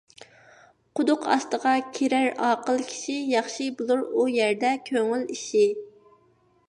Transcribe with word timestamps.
قۇدۇق 0.99 1.27
ئاستىغا 1.33 1.73
كىرەر 1.97 2.25
ئاقىل 2.47 2.81
كىشى، 2.93 3.17
ياخشى 3.35 3.69
بولۇر 3.83 4.03
ئۇ 4.09 4.27
يەردە 4.41 4.73
كۆڭۈل 4.89 5.29
ئىشى. 5.37 5.67